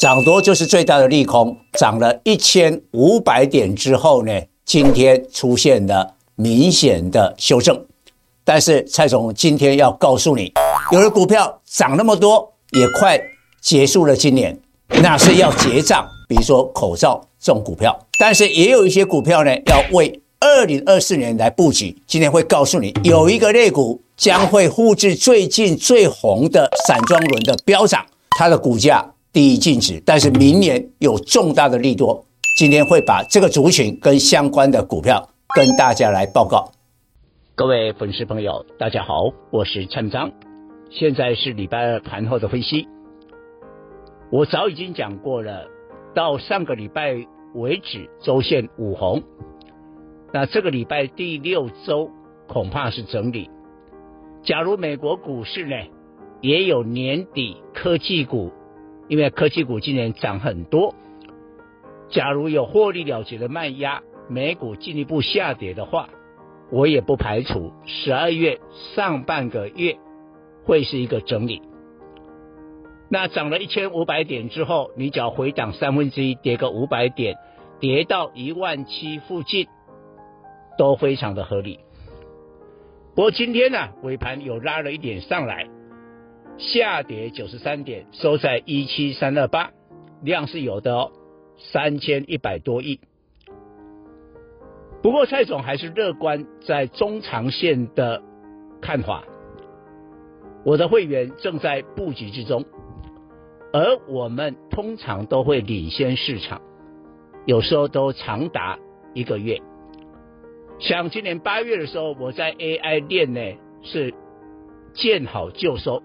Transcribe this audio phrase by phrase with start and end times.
[0.00, 4.32] 涨多就是最大的利空，涨了一千五百点之后呢，
[4.64, 7.78] 今天出现了明显的修正。
[8.42, 10.54] 但是蔡总今天要告诉你，
[10.90, 13.20] 有的股票涨那么多，也快
[13.60, 14.58] 结束了今年，
[15.02, 16.02] 那是要结账。
[16.26, 21.94] 比如说口罩这种股票，但是也有一些股票呢，要为二零二四年来布局。
[22.06, 32.24] 今天会告诉你，有一个类股将会复制最近最红的散装轮的飙涨，它的股价低于禁止，但是明年有重大的利多。
[32.58, 36.72] 今天会把这个族群跟相关的股票跟大家来报告。
[37.54, 40.32] 各位粉丝朋友，大家好，我是陈章，
[40.90, 42.88] 现在是礼拜二盘后的分析。
[44.32, 45.68] 我早已经讲过了。
[46.12, 49.22] 到上个礼拜为止，周线五红。
[50.32, 52.10] 那这个礼拜第六周
[52.48, 53.48] 恐怕是整理。
[54.42, 55.76] 假如美国股市呢，
[56.40, 58.50] 也有年底科技股，
[59.10, 60.94] 因为科技股今年涨很多。
[62.10, 66.08] 假如有获利了结的卖压，美股进一步下跌的话，
[66.70, 68.60] 我也不排除十二月
[68.94, 69.98] 上半个月
[70.64, 71.60] 会是一个整理。
[73.08, 77.36] 那涨了一千五百点之后，你只要回档三分之一，跌个五百点，
[77.80, 79.66] 跌到一万七附近，
[80.78, 81.80] 都非常的合理。
[83.16, 85.68] 不过今天呢，尾盘有拉了一点上来，
[86.58, 89.70] 下跌九十三点，收在一七三二八，
[90.22, 91.12] 量是有的哦，
[91.56, 93.00] 三千一百多亿。
[95.02, 98.22] 不过蔡总还是乐观在中长线的
[98.82, 99.24] 看法，
[100.64, 102.64] 我的会员正在布局之中。
[103.72, 106.60] 而我们通常都会领先市场，
[107.46, 108.78] 有时候都长达
[109.14, 109.62] 一个月。
[110.80, 113.40] 像今年八月的时候，我在 AI 链呢
[113.82, 114.12] 是
[114.92, 116.02] 见好就收，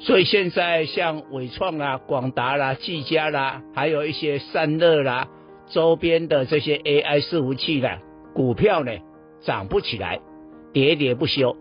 [0.00, 5.28] 所以现在像伟创啦、广达啦、技嘉啦，还有一些散热啦
[5.68, 8.00] 周边的这些 AI 伺服器啦，
[8.34, 8.92] 股票呢
[9.42, 10.20] 涨不起来，
[10.74, 11.56] 喋喋不休，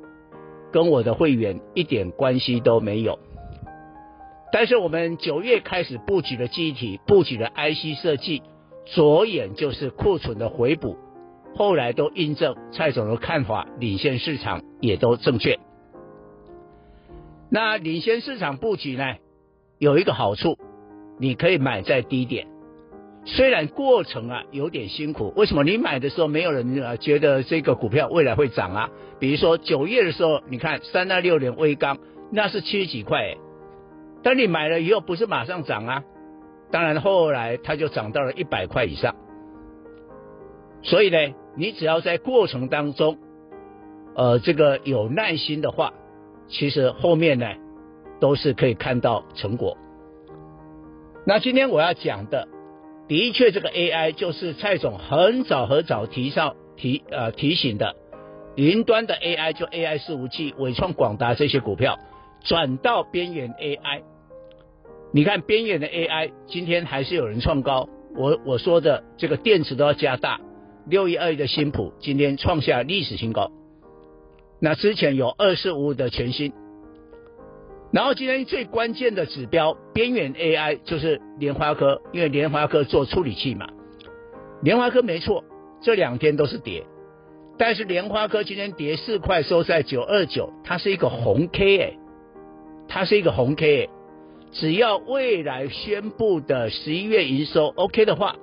[0.71, 3.17] 跟我的会员一点关系都没有。
[4.51, 8.41] 但是我们九月开始布局了记忆体，布局的 IC 设计，
[8.93, 10.97] 着眼就是库存的回补，
[11.55, 15.57] 后来都印证蔡总的看法，领先市场也都正确。
[17.53, 19.17] 那领先市场布局呢，
[19.77, 20.57] 有一个好处，
[21.19, 22.47] 你可以买在低点，
[23.25, 25.31] 虽然过程啊有点辛苦。
[25.35, 25.63] 为什么？
[25.63, 28.89] 你买的时候没有人啊觉得这个股票未来会涨啊？
[29.19, 31.99] 比如说九月的时候，你看三二六零微刚，
[32.31, 33.37] 那是七十几块欸。
[34.23, 36.03] 当你买了以后，不是马上涨啊，
[36.71, 39.15] 当然后来它就涨到了一百块以上。
[40.81, 43.19] 所以呢，你只要在过程当中，
[44.15, 45.93] 呃，这个有耐心的话，
[46.53, 47.47] 其实后面呢
[48.21, 49.75] 都是可以看到成果。
[51.25, 52.47] 那今天我要讲的，
[53.07, 57.95] 的确这个 AI 就是蔡总很早很早提上提呃提醒的，
[58.55, 61.97] 云端的 AI 就 AI 伺服器、纬创、广达这些股票
[62.43, 64.03] 转到边缘 AI。
[65.11, 67.89] 你看边缘的 AI，今天还是有人创高。
[68.15, 70.39] 我我说的这个电池都要加大，
[70.87, 73.51] 六一二一的新普今天创下历史新高。
[74.63, 76.53] 那之前有二四五五的全新，
[77.91, 83.67] 然后今天最关键的指标边缘 AI 就是联发科，因为联发科做处理器嘛。
[84.61, 85.43] 联发科没错，
[85.81, 86.85] 这两天都是跌，
[87.57, 91.97] 但是联发科今天跌四块，收在九二九，它是一个红 K 哎，
[92.87, 93.89] 它是一个红 K 哎。
[94.53, 98.37] 只要未来宣布的十一月营收 OK 的话，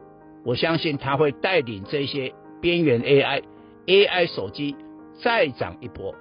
[0.45, 3.43] 我相信它会带领这些边缘 AI、
[3.87, 4.77] AI 手机
[5.23, 6.15] 再涨一波。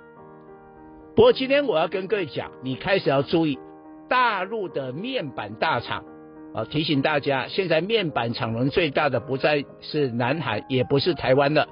[1.16, 3.60] 不过今天我要跟各位讲，你开始要注意
[4.08, 6.06] 大陆的面板大厂
[6.54, 11.68] 啊，提醒大家，现在面板产能最大的不再是南韩，也不是台湾了，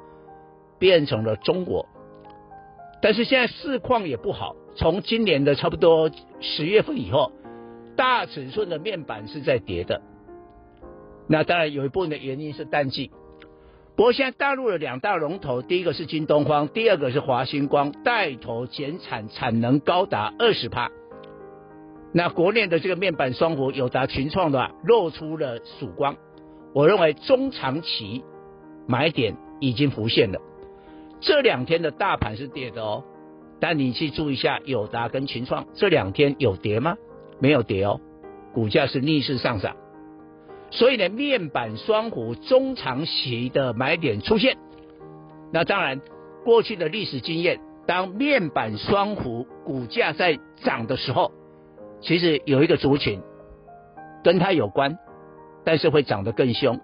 [0.80, 1.88] 变成了中国。
[3.02, 7.32] 但是现在市况也不好，从今年的差不多十月份以后。
[7.96, 10.00] 大尺寸的面板是在跌的，
[11.28, 13.10] 那当然有一部分的原因是淡季。
[13.98, 20.92] 不过现在大陆的两大龙头，第一个是京东方，第二个是华星光，带头减产，产能高达二十帕。
[22.14, 26.16] 那国内的这个面板双虎友达、群创的露出了曙光。
[26.76, 28.24] 我认为中长期
[28.88, 30.40] 买点已经浮现了。
[31.20, 33.04] 这两天的大盘是跌的哦，
[33.60, 36.98] 但你去注意一下友达跟群创这两天有跌吗？
[37.40, 38.00] 没有跌哦，
[38.54, 39.76] 股价是逆势上涨，
[40.70, 44.58] 所以呢，面板双虎中长期的买点出现。
[45.52, 46.02] 那当然，
[46.44, 51.32] 过去的历史经验，当面板双虎股价在涨的时候，
[52.02, 53.22] 其实有一个族群
[54.24, 54.98] 跟它有关，
[55.64, 56.82] 但是会涨得更凶，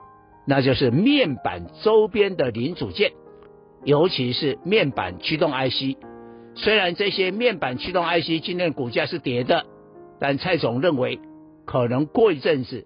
[0.48, 3.12] 那就是面板周边的零组件，
[3.84, 5.98] 尤其是面板驱动 IC。
[6.56, 9.66] 虽然这些面板驱动 IC 今天股价是跌的，
[10.20, 11.20] 但蔡总认为
[11.66, 12.86] 可能过一阵子